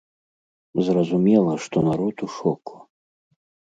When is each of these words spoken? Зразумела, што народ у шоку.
Зразумела, 0.87 1.53
што 1.67 1.77
народ 1.91 2.15
у 2.29 2.31
шоку. 2.37 2.75